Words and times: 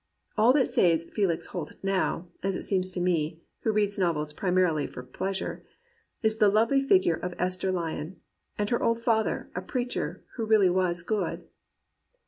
All 0.35 0.51
that 0.53 0.67
saves 0.67 1.05
Fdix 1.05 1.45
Holt 1.45 1.73
now 1.83 2.25
(as 2.41 2.55
it 2.55 2.63
seems 2.63 2.89
to 2.93 2.99
me, 2.99 3.39
who 3.59 3.71
read 3.71 3.95
novels 3.99 4.33
primarily 4.33 4.87
for 4.87 5.03
pleasure) 5.03 5.63
is 6.23 6.37
the 6.39 6.49
lovely 6.49 6.81
figure 6.81 7.13
of 7.21 7.35
Esther 7.37 7.71
Lyon, 7.71 8.19
and 8.57 8.71
her 8.71 8.81
old 8.81 8.97
father, 8.99 9.51
a 9.55 9.61
preacher 9.61 10.23
who 10.37 10.45
really 10.47 10.71
was 10.71 11.03
good. 11.03 11.47